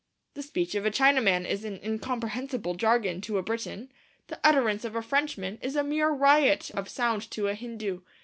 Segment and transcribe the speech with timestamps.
[0.33, 3.91] The speech of a Chinaman is an incomprehensible jargon to a Briton;
[4.29, 8.01] the utterance of a Frenchman is a mere riot of sound to a Hindu.